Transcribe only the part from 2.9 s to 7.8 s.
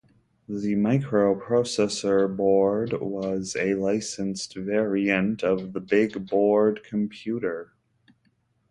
was a licensed variant of the Big Board computer.